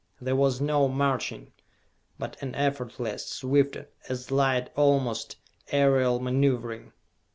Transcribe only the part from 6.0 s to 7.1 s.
maneuvering.